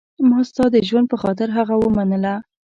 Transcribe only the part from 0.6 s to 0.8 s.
د